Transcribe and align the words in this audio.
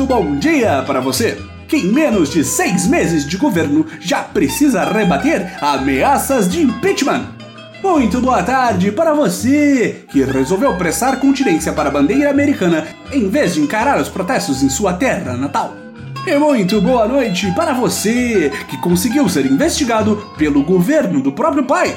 Muito 0.00 0.14
bom 0.14 0.36
dia 0.36 0.82
para 0.86 0.98
você! 0.98 1.36
Que 1.68 1.76
em 1.76 1.92
menos 1.92 2.30
de 2.30 2.42
seis 2.42 2.86
meses 2.86 3.26
de 3.26 3.36
governo 3.36 3.84
já 4.00 4.22
precisa 4.22 4.82
rebater 4.82 5.62
ameaças 5.62 6.48
de 6.48 6.62
impeachment. 6.62 7.26
Muito 7.82 8.18
boa 8.18 8.42
tarde 8.42 8.90
para 8.92 9.12
você 9.12 10.06
que 10.10 10.24
resolveu 10.24 10.74
prestar 10.78 11.20
continência 11.20 11.70
para 11.74 11.90
a 11.90 11.92
bandeira 11.92 12.30
americana 12.30 12.86
em 13.12 13.28
vez 13.28 13.52
de 13.52 13.60
encarar 13.60 14.00
os 14.00 14.08
protestos 14.08 14.62
em 14.62 14.70
sua 14.70 14.94
terra 14.94 15.36
natal. 15.36 15.76
E 16.26 16.34
muito 16.38 16.80
boa 16.80 17.06
noite 17.06 17.52
para 17.54 17.74
você 17.74 18.50
que 18.70 18.78
conseguiu 18.78 19.28
ser 19.28 19.44
investigado 19.44 20.16
pelo 20.38 20.62
governo 20.62 21.20
do 21.20 21.30
próprio 21.30 21.64
pai. 21.64 21.94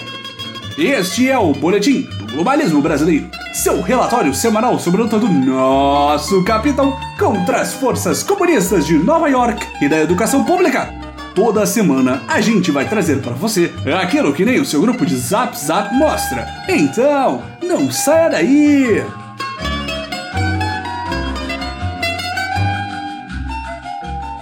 Este 0.77 1.29
é 1.29 1.37
o 1.37 1.53
Boletim 1.53 2.01
do 2.01 2.33
Globalismo 2.33 2.81
Brasileiro, 2.81 3.29
seu 3.53 3.81
relatório 3.81 4.33
semanal 4.33 4.79
sobre 4.79 4.99
a 4.99 5.03
luta 5.03 5.19
do 5.19 5.29
nosso 5.29 6.43
capitão 6.43 6.97
contra 7.19 7.61
as 7.61 7.71
forças 7.71 8.23
comunistas 8.23 8.85
de 8.85 8.97
Nova 8.97 9.29
York 9.29 9.63
e 9.79 9.87
da 9.87 10.01
educação 10.01 10.43
pública. 10.43 10.91
Toda 11.35 11.65
semana 11.65 12.23
a 12.27 12.41
gente 12.41 12.71
vai 12.71 12.89
trazer 12.89 13.21
para 13.21 13.33
você 13.33 13.71
aquilo 14.01 14.33
que 14.33 14.43
nem 14.43 14.59
o 14.59 14.65
seu 14.65 14.81
grupo 14.81 15.05
de 15.05 15.15
Zap 15.15 15.55
Zap 15.57 15.93
mostra. 15.93 16.47
Então, 16.67 17.43
não 17.61 17.91
saia 17.91 18.29
daí! 18.29 19.03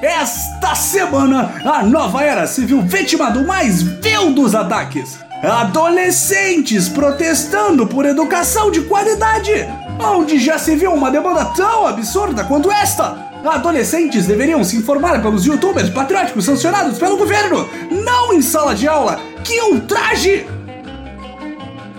Esta 0.01 0.73
semana, 0.73 1.51
a 1.65 1.83
nova 1.83 2.23
era 2.23 2.47
civil 2.47 2.81
vítima 2.81 3.29
do 3.29 3.45
mais 3.45 3.81
vil 3.81 4.33
dos 4.33 4.55
ataques. 4.55 5.19
Adolescentes 5.43 6.87
protestando 6.87 7.87
por 7.87 8.05
educação 8.05 8.69
de 8.69 8.81
qualidade. 8.81 9.51
Onde 9.99 10.37
já 10.37 10.59
se 10.59 10.75
viu 10.75 10.93
uma 10.93 11.09
demanda 11.09 11.45
tão 11.45 11.87
absurda 11.87 12.43
quanto 12.43 12.71
esta? 12.71 13.31
Adolescentes 13.43 14.27
deveriam 14.27 14.63
se 14.63 14.77
informar 14.77 15.19
pelos 15.19 15.43
youtubers 15.43 15.89
patrióticos 15.89 16.45
sancionados 16.45 16.99
pelo 16.99 17.17
governo, 17.17 17.67
não 17.89 18.31
em 18.31 18.41
sala 18.41 18.75
de 18.75 18.87
aula. 18.87 19.19
Que 19.43 19.59
ultraje! 19.61 20.45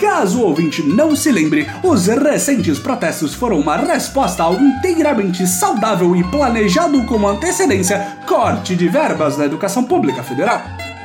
Caso 0.00 0.38
o 0.38 0.46
ouvinte 0.46 0.80
não 0.80 1.16
se 1.16 1.32
lembre, 1.32 1.68
os 1.82 2.06
recentes 2.06 2.78
protestos 2.78 3.34
foram 3.34 3.58
uma 3.58 3.76
resposta 3.76 4.44
ao 4.44 4.54
inteiramente 4.54 5.48
saudável 5.48 6.14
e 6.14 6.22
planejado 6.22 7.02
com 7.06 7.26
antecedência 7.26 8.18
corte 8.24 8.76
de 8.76 8.88
verbas 8.88 9.36
da 9.36 9.44
educação 9.44 9.82
pública 9.82 10.22
federal. 10.22 10.62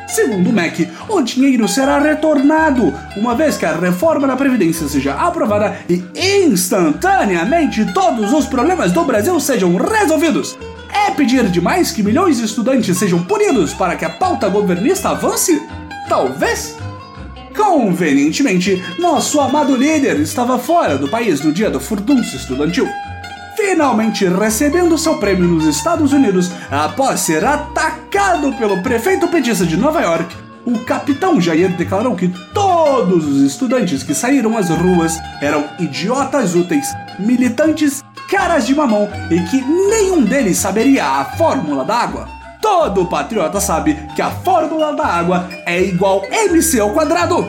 Segundo 0.07 0.49
o 0.49 0.53
MEC, 0.53 0.89
o 1.09 1.21
dinheiro 1.21 1.67
será 1.67 1.99
retornado, 1.99 2.93
uma 3.17 3.35
vez 3.35 3.57
que 3.57 3.65
a 3.65 3.75
reforma 3.75 4.25
da 4.25 4.37
Previdência 4.37 4.87
seja 4.87 5.13
aprovada 5.13 5.77
e 5.89 6.01
instantaneamente 6.45 7.85
todos 7.93 8.31
os 8.31 8.45
problemas 8.45 8.93
do 8.93 9.03
Brasil 9.03 9.37
sejam 9.39 9.75
resolvidos. 9.75 10.57
É 10.89 11.11
pedir 11.11 11.49
demais 11.49 11.91
que 11.91 12.01
milhões 12.01 12.37
de 12.37 12.45
estudantes 12.45 12.97
sejam 12.97 13.21
punidos 13.23 13.73
para 13.73 13.97
que 13.97 14.05
a 14.05 14.09
pauta 14.09 14.47
governista 14.47 15.09
avance? 15.09 15.61
Talvez? 16.07 16.77
Convenientemente, 17.55 18.81
nosso 18.97 19.41
amado 19.41 19.75
líder 19.75 20.19
estava 20.21 20.57
fora 20.57 20.97
do 20.97 21.09
país 21.09 21.41
no 21.41 21.51
dia 21.51 21.69
do 21.69 21.81
furdunço 21.81 22.37
estudantil. 22.37 22.87
Finalmente 23.57 24.25
recebendo 24.25 24.97
seu 24.97 25.17
prêmio 25.17 25.47
nos 25.47 25.65
Estados 25.65 26.13
Unidos 26.13 26.49
após 26.71 27.19
ser 27.19 27.43
atacado 27.43 27.96
pelo 28.57 28.81
prefeito 28.81 29.27
petista 29.27 29.63
de 29.65 29.77
Nova 29.77 30.01
York, 30.01 30.35
o 30.65 30.79
capitão 30.79 31.39
Jair 31.39 31.77
declarou 31.77 32.15
que 32.15 32.27
todos 32.51 33.25
os 33.25 33.41
estudantes 33.43 34.01
que 34.01 34.13
saíram 34.13 34.57
às 34.57 34.69
ruas 34.69 35.17
eram 35.39 35.65
idiotas 35.79 36.55
úteis, 36.55 36.87
militantes, 37.19 38.03
caras 38.27 38.65
de 38.65 38.73
mamão 38.73 39.07
e 39.29 39.39
que 39.41 39.61
nenhum 39.61 40.23
deles 40.23 40.57
saberia 40.57 41.05
a 41.05 41.25
fórmula 41.25 41.85
da 41.85 41.95
água. 41.95 42.27
Todo 42.59 43.05
patriota 43.05 43.61
sabe 43.61 43.95
que 44.15 44.21
a 44.21 44.31
fórmula 44.31 44.95
da 44.95 45.05
água 45.05 45.47
é 45.65 45.79
igual 45.79 46.25
MC 46.29 46.79
ao 46.79 46.89
quadrado. 46.89 47.47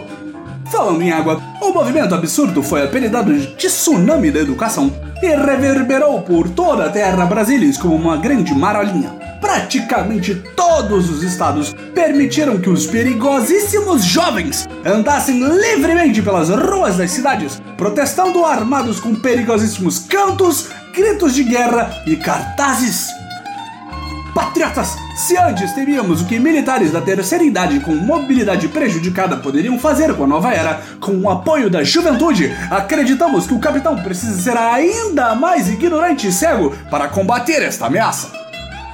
Falando 0.70 1.00
em 1.00 1.10
água, 1.10 1.40
o 1.62 1.72
movimento 1.72 2.14
absurdo 2.14 2.62
foi 2.62 2.84
apelidado 2.84 3.32
de 3.32 3.46
tsunami 3.56 4.30
da 4.30 4.40
educação 4.40 4.92
e 5.22 5.34
reverberou 5.34 6.22
por 6.22 6.48
toda 6.50 6.86
a 6.86 6.90
terra 6.90 7.26
brasileira 7.26 7.78
como 7.80 7.94
uma 7.94 8.16
grande 8.16 8.54
marolinha. 8.54 9.10
Praticamente 9.40 10.34
todos 10.56 11.10
os 11.10 11.22
estados 11.22 11.74
permitiram 11.94 12.58
que 12.58 12.70
os 12.70 12.86
perigosíssimos 12.86 14.04
jovens 14.04 14.68
andassem 14.84 15.40
livremente 15.40 16.22
pelas 16.22 16.48
ruas 16.48 16.96
das 16.96 17.10
cidades, 17.10 17.60
protestando 17.76 18.44
armados 18.44 19.00
com 19.00 19.14
perigosíssimos 19.14 20.00
cantos, 20.00 20.68
gritos 20.94 21.34
de 21.34 21.44
guerra 21.44 22.02
e 22.06 22.16
cartazes 22.16 23.17
Patriotas, 24.38 24.96
se 25.16 25.36
antes 25.36 25.72
temíamos 25.72 26.20
o 26.20 26.24
que 26.24 26.38
militares 26.38 26.92
da 26.92 27.00
terceira 27.00 27.42
idade 27.42 27.80
com 27.80 27.92
mobilidade 27.96 28.68
prejudicada 28.68 29.36
poderiam 29.36 29.76
fazer 29.80 30.14
com 30.14 30.22
a 30.22 30.26
nova 30.28 30.54
era, 30.54 30.80
com 31.00 31.18
o 31.18 31.28
apoio 31.28 31.68
da 31.68 31.82
juventude, 31.82 32.54
acreditamos 32.70 33.48
que 33.48 33.54
o 33.54 33.58
capitão 33.58 33.96
precisa 33.96 34.40
ser 34.40 34.56
ainda 34.56 35.34
mais 35.34 35.68
ignorante 35.68 36.28
e 36.28 36.32
cego 36.32 36.72
para 36.88 37.08
combater 37.08 37.62
esta 37.64 37.86
ameaça. 37.86 38.30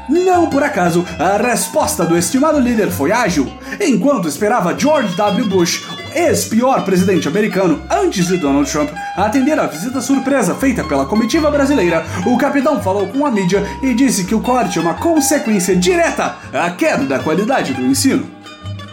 Não 0.09 0.49
por 0.49 0.62
acaso, 0.62 1.05
a 1.19 1.37
resposta 1.37 2.06
do 2.06 2.16
estimado 2.16 2.59
líder 2.59 2.91
foi 2.91 3.12
ágil. 3.12 3.47
Enquanto 3.78 4.28
esperava 4.28 4.78
George 4.78 5.15
W. 5.15 5.47
Bush, 5.47 5.82
ex-pior 6.14 6.84
presidente 6.84 7.26
americano 7.26 7.82
antes 7.91 8.26
de 8.28 8.36
Donald 8.36 8.70
Trump, 8.70 8.91
atender 9.16 9.58
a 9.58 9.66
visita 9.66 10.00
surpresa 10.00 10.54
feita 10.54 10.84
pela 10.84 11.06
comitiva 11.06 11.50
brasileira, 11.50 12.04
o 12.25 12.38
capitão 12.38 12.80
falou 12.82 13.08
com 13.08 13.26
a 13.26 13.30
mídia 13.30 13.62
e 13.82 13.92
disse 13.94 14.25
que 14.25 14.34
o 14.34 14.41
corte 14.41 14.78
é 14.78 14.82
uma 14.82 14.94
consequência 14.94 15.75
direta 15.75 16.36
à 16.52 16.70
queda 16.70 17.04
da 17.04 17.19
qualidade 17.19 17.75
do 17.75 17.82
ensino. 17.82 18.30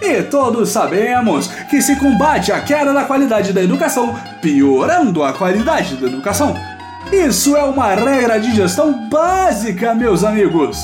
E 0.02 0.24
todos 0.24 0.70
sabemos 0.70 1.48
que 1.70 1.80
se 1.82 1.96
combate 1.96 2.52
a 2.52 2.60
queda 2.60 2.92
da 2.92 3.04
qualidade 3.04 3.54
da 3.54 3.62
educação 3.62 4.16
piorando 4.42 5.24
a 5.24 5.32
qualidade 5.32 5.96
da 5.96 6.08
educação. 6.08 6.56
Isso 7.12 7.56
é 7.56 7.64
uma 7.64 7.94
regra 7.94 8.40
de 8.40 8.56
gestão 8.56 9.08
básica, 9.10 9.94
meus 9.94 10.24
amigos. 10.24 10.78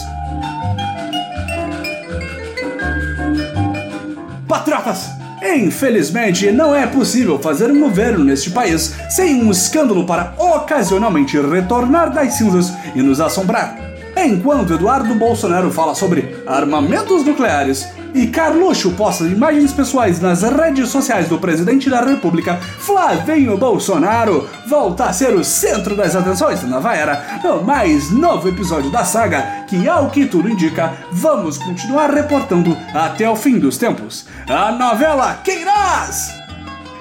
Patriotas! 4.48 5.17
Infelizmente, 5.42 6.52
não 6.52 6.75
é 6.75 6.88
possível 6.88 7.38
fazer 7.40 7.72
um 7.72 7.80
governo 7.80 8.24
neste 8.24 8.50
país 8.50 8.96
sem 9.09 9.44
um 9.44 9.52
escândalo 9.52 10.06
para 10.06 10.34
ocasionalmente 10.38 11.40
retornar 11.40 12.12
das 12.12 12.34
cinzas 12.34 12.74
e 12.96 13.02
nos 13.02 13.20
assombrar. 13.20 13.78
Enquanto 14.18 14.74
Eduardo 14.74 15.14
Bolsonaro 15.14 15.70
fala 15.72 15.94
sobre 15.94 16.36
armamentos 16.48 17.24
nucleares 17.24 17.88
e 18.13 18.28
Carluxo 18.28 18.91
posta 18.91 19.23
imagens 19.25 19.72
pessoais 19.73 20.19
nas 20.19 20.41
redes 20.41 20.90
sociais 20.90 21.28
do 21.28 21.38
presidente 21.38 21.90
da 21.90 22.01
República, 22.01 22.59
Flavinho 22.79 23.57
Bolsonaro 23.57 24.47
volta 24.68 25.06
a 25.06 25.13
ser 25.13 25.34
o 25.35 25.44
centro 25.44 25.95
das 25.95 26.16
atenções 26.16 26.62
da 26.62 26.68
nova 26.68 26.95
era 26.95 27.40
no 27.44 27.63
mais 27.63 28.12
novo 28.12 28.50
episódio 28.50 28.91
da 28.91 29.03
saga, 29.03 29.66
que 29.68 29.88
ao 29.88 30.09
que 30.09 30.25
tudo 30.25 30.50
indica, 30.50 30.94
vamos 31.12 31.57
continuar 31.57 32.12
reportando 32.12 32.78
até 32.94 33.29
o 33.29 33.35
fim 33.35 33.59
dos 33.59 33.78
tempos. 33.78 34.25
A 34.47 34.72
novela 34.72 35.35
Queiroz! 35.44 36.34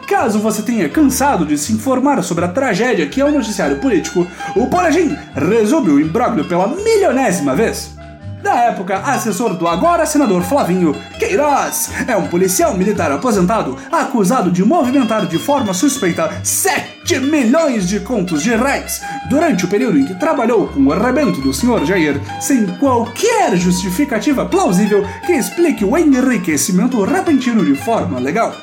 Caso 0.06 0.38
você 0.38 0.62
tenha 0.62 0.88
cansado 0.88 1.44
de 1.44 1.58
se 1.58 1.72
informar 1.72 2.22
sobre 2.22 2.44
a 2.44 2.48
tragédia 2.48 3.08
que 3.08 3.20
é 3.20 3.24
o 3.24 3.32
noticiário 3.32 3.78
político, 3.78 4.26
o 4.54 4.66
Boletim 4.66 5.16
resume 5.34 5.90
o 5.90 6.00
imbróglio 6.00 6.44
pela 6.44 6.68
milionésima 6.68 7.56
vez. 7.56 7.95
Na 8.42 8.64
época, 8.64 8.98
assessor 8.98 9.54
do 9.54 9.66
agora 9.66 10.06
senador 10.06 10.42
Flavinho, 10.42 10.94
Queiroz 11.18 11.90
é 12.06 12.16
um 12.16 12.28
policial 12.28 12.76
militar 12.76 13.10
aposentado 13.10 13.76
acusado 13.90 14.50
de 14.50 14.64
movimentar 14.64 15.26
de 15.26 15.38
forma 15.38 15.72
suspeita 15.72 16.30
7 16.44 17.20
milhões 17.20 17.88
de 17.88 18.00
contos 18.00 18.42
de 18.42 18.54
reais 18.54 19.00
durante 19.28 19.64
o 19.64 19.68
período 19.68 19.98
em 19.98 20.04
que 20.04 20.14
trabalhou 20.14 20.68
com 20.68 20.80
o 20.84 20.92
arrebento 20.92 21.40
do 21.40 21.52
senhor 21.52 21.84
Jair, 21.84 22.20
sem 22.40 22.66
qualquer 22.78 23.56
justificativa 23.56 24.44
plausível 24.44 25.04
que 25.24 25.32
explique 25.32 25.84
o 25.84 25.96
enriquecimento 25.96 27.02
repentino 27.04 27.64
de 27.64 27.74
forma 27.74 28.18
legal. 28.18 28.54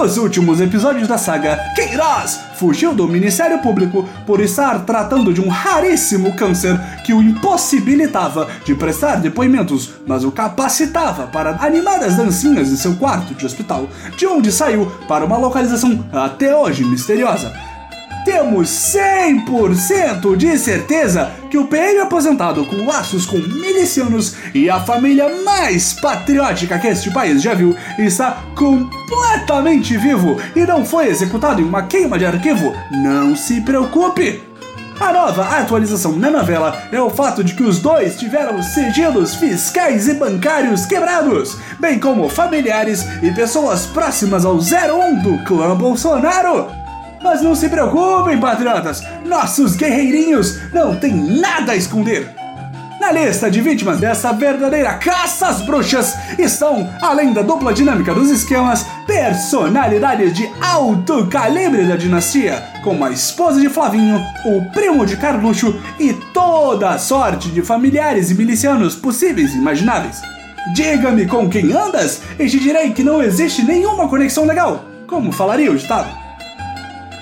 Nos 0.00 0.16
últimos 0.16 0.62
episódios 0.62 1.06
da 1.06 1.18
saga, 1.18 1.58
Queiroz 1.74 2.40
fugiu 2.54 2.94
do 2.94 3.06
Ministério 3.06 3.58
Público 3.58 4.08
por 4.26 4.40
estar 4.40 4.86
tratando 4.86 5.30
de 5.30 5.42
um 5.42 5.48
raríssimo 5.48 6.34
câncer 6.34 6.80
que 7.04 7.12
o 7.12 7.20
impossibilitava 7.20 8.48
de 8.64 8.74
prestar 8.74 9.16
depoimentos, 9.16 9.90
mas 10.06 10.24
o 10.24 10.32
capacitava 10.32 11.26
para 11.26 11.62
animadas 11.62 12.16
dancinhas 12.16 12.70
em 12.70 12.76
seu 12.76 12.96
quarto 12.96 13.34
de 13.34 13.44
hospital, 13.44 13.90
de 14.16 14.26
onde 14.26 14.50
saiu 14.50 14.90
para 15.06 15.26
uma 15.26 15.36
localização 15.36 16.02
até 16.14 16.56
hoje 16.56 16.82
misteriosa 16.82 17.52
temos 18.24 18.68
100% 18.68 20.36
de 20.36 20.58
certeza 20.58 21.32
que 21.50 21.58
o 21.58 21.66
PM 21.66 22.00
aposentado 22.00 22.64
com 22.66 22.86
laços 22.86 23.26
com 23.26 23.38
milicianos 23.38 24.36
e 24.54 24.68
a 24.68 24.80
família 24.80 25.42
mais 25.42 25.94
patriótica 25.94 26.78
que 26.78 26.88
este 26.88 27.10
país 27.10 27.42
já 27.42 27.54
viu 27.54 27.74
está 27.98 28.42
completamente 28.54 29.96
vivo 29.96 30.36
e 30.54 30.60
não 30.60 30.84
foi 30.84 31.08
executado 31.08 31.60
em 31.60 31.64
uma 31.64 31.82
queima 31.82 32.18
de 32.18 32.26
arquivo. 32.26 32.74
Não 32.90 33.34
se 33.34 33.60
preocupe! 33.60 34.50
A 35.00 35.14
nova 35.14 35.58
atualização 35.58 36.12
na 36.12 36.30
novela 36.30 36.76
é 36.92 37.00
o 37.00 37.08
fato 37.08 37.42
de 37.42 37.54
que 37.54 37.62
os 37.62 37.78
dois 37.78 38.18
tiveram 38.18 38.62
sigilos 38.62 39.34
fiscais 39.34 40.06
e 40.06 40.14
bancários 40.14 40.84
quebrados, 40.84 41.56
bem 41.78 41.98
como 41.98 42.28
familiares 42.28 43.06
e 43.22 43.30
pessoas 43.32 43.86
próximas 43.86 44.44
ao 44.44 44.56
01 44.56 45.22
do 45.22 45.42
clã 45.44 45.74
Bolsonaro. 45.74 46.79
Mas 47.22 47.42
não 47.42 47.54
se 47.54 47.68
preocupem, 47.68 48.40
patriotas, 48.40 49.02
nossos 49.26 49.76
guerreirinhos 49.76 50.58
não 50.72 50.96
têm 50.96 51.14
nada 51.14 51.72
a 51.72 51.76
esconder. 51.76 52.34
Na 53.00 53.12
lista 53.12 53.50
de 53.50 53.62
vítimas 53.62 53.98
dessa 53.98 54.30
verdadeira 54.32 54.92
caça 54.94 55.48
às 55.48 55.62
bruxas 55.62 56.14
estão, 56.38 56.88
além 57.00 57.32
da 57.32 57.40
dupla 57.40 57.72
dinâmica 57.72 58.14
dos 58.14 58.30
esquemas, 58.30 58.84
personalidades 59.06 60.34
de 60.34 60.46
alto 60.60 61.26
calibre 61.26 61.86
da 61.86 61.96
dinastia, 61.96 62.62
como 62.84 63.04
a 63.04 63.10
esposa 63.10 63.58
de 63.58 63.70
Flavinho, 63.70 64.22
o 64.44 64.70
primo 64.70 65.06
de 65.06 65.16
Carluxo 65.16 65.80
e 65.98 66.12
toda 66.34 66.90
a 66.90 66.98
sorte 66.98 67.48
de 67.48 67.62
familiares 67.62 68.30
e 68.30 68.34
milicianos 68.34 68.94
possíveis 68.94 69.54
e 69.54 69.58
imagináveis. 69.58 70.20
Diga-me 70.74 71.26
com 71.26 71.48
quem 71.48 71.72
andas 71.72 72.20
e 72.38 72.48
te 72.48 72.60
direi 72.60 72.92
que 72.92 73.02
não 73.02 73.22
existe 73.22 73.62
nenhuma 73.62 74.08
conexão 74.08 74.44
legal, 74.44 74.84
como 75.06 75.32
falaria 75.32 75.72
o 75.72 75.76
Estado. 75.76 76.29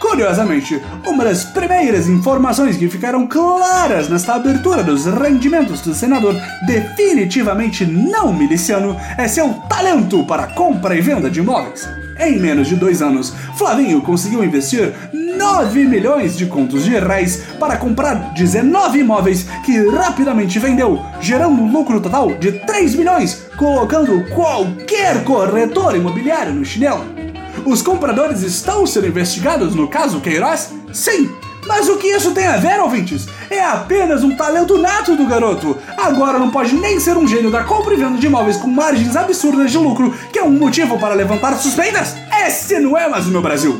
Curiosamente, 0.08 0.82
uma 1.06 1.22
das 1.22 1.44
primeiras 1.44 2.08
informações 2.08 2.78
que 2.78 2.88
ficaram 2.88 3.26
claras 3.26 4.08
nesta 4.08 4.34
abertura 4.34 4.82
dos 4.82 5.04
rendimentos 5.04 5.82
do 5.82 5.94
senador 5.94 6.34
definitivamente 6.66 7.84
não 7.84 8.32
miliciano 8.32 8.96
é 9.18 9.28
seu 9.28 9.52
talento 9.68 10.24
para 10.24 10.46
compra 10.46 10.96
e 10.96 11.02
venda 11.02 11.28
de 11.28 11.40
imóveis. 11.40 11.86
Em 12.18 12.38
menos 12.38 12.68
de 12.68 12.74
dois 12.74 13.02
anos, 13.02 13.34
Flavinho 13.56 14.00
conseguiu 14.00 14.42
investir 14.42 14.94
9 15.12 15.84
milhões 15.84 16.38
de 16.38 16.46
contos 16.46 16.84
de 16.84 16.98
reais 16.98 17.42
para 17.60 17.76
comprar 17.76 18.32
19 18.32 19.00
imóveis 19.00 19.46
que 19.64 19.88
rapidamente 19.90 20.58
vendeu, 20.58 21.04
gerando 21.20 21.60
um 21.60 21.70
lucro 21.70 22.00
total 22.00 22.34
de 22.34 22.52
3 22.64 22.94
milhões, 22.94 23.46
colocando 23.58 24.24
qualquer 24.34 25.22
corretor 25.22 25.94
imobiliário 25.94 26.54
no 26.54 26.64
chinelo. 26.64 27.27
Os 27.68 27.82
compradores 27.82 28.40
estão 28.40 28.86
sendo 28.86 29.08
investigados 29.08 29.74
no 29.74 29.86
caso 29.86 30.22
Queiroz? 30.22 30.72
Sim! 30.90 31.30
Mas 31.66 31.86
o 31.86 31.98
que 31.98 32.06
isso 32.06 32.30
tem 32.30 32.46
a 32.46 32.56
ver, 32.56 32.80
ouvintes? 32.80 33.28
É 33.50 33.62
apenas 33.62 34.24
um 34.24 34.34
talento 34.34 34.78
nato 34.78 35.14
do 35.14 35.26
garoto. 35.26 35.76
Agora 35.94 36.38
não 36.38 36.50
pode 36.50 36.74
nem 36.74 36.98
ser 36.98 37.18
um 37.18 37.28
gênio 37.28 37.50
da 37.50 37.64
compra 37.64 37.92
e 37.92 37.98
venda 37.98 38.16
de 38.16 38.26
imóveis 38.26 38.56
com 38.56 38.68
margens 38.68 39.14
absurdas 39.14 39.70
de 39.70 39.76
lucro, 39.76 40.14
que 40.32 40.38
é 40.38 40.42
um 40.42 40.50
motivo 40.50 40.98
para 40.98 41.12
levantar 41.12 41.58
suspeitas? 41.58 42.16
Esse 42.46 42.80
não 42.80 42.96
é 42.96 43.06
mais 43.06 43.26
o 43.26 43.30
meu 43.30 43.42
Brasil. 43.42 43.78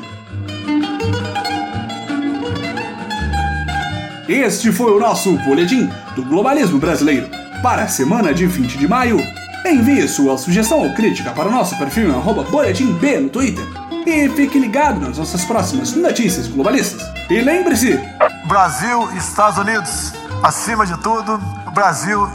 Este 4.28 4.70
foi 4.70 4.92
o 4.92 5.00
nosso 5.00 5.32
boletim 5.46 5.88
do 6.14 6.22
globalismo 6.22 6.78
brasileiro 6.78 7.26
para 7.62 7.84
a 7.84 7.88
semana 7.88 8.34
de 8.34 8.44
20 8.44 8.76
de 8.76 8.86
maio. 8.86 9.18
Envie 9.64 10.06
sua 10.06 10.36
sugestão 10.36 10.80
ou 10.80 10.92
crítica 10.92 11.30
para 11.30 11.48
o 11.48 11.52
nosso 11.52 11.76
perfil 11.78 12.10
boletimb 12.50 13.20
no 13.22 13.30
Twitter. 13.30 13.77
E 14.06 14.28
fique 14.30 14.58
ligado 14.58 15.00
nas 15.00 15.18
nossas 15.18 15.44
próximas 15.44 15.92
notícias 15.92 16.46
globalistas. 16.46 17.02
E 17.30 17.40
lembre-se: 17.40 17.98
Brasil 18.46 19.08
e 19.12 19.18
Estados 19.18 19.58
Unidos, 19.58 20.12
acima 20.42 20.86
de 20.86 20.96
tudo, 20.98 21.38
Brasil 21.74 22.28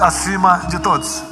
acima 0.00 0.66
de 0.68 0.78
todos. 0.78 1.22